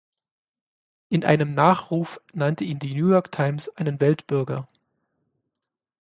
In 1.09 1.23
einem 1.23 1.53
Nachruf 1.53 2.19
nannte 2.33 2.63
ihn 2.63 2.79
die 2.79 2.95
New 2.95 3.11
York 3.11 3.31
Times 3.31 3.69
einen 3.77 3.99
„Weltbürger“. 4.01 4.67